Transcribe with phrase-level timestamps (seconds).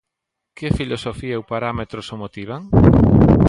[0.57, 2.61] ¿Que filosofía ou parámetros o motivan?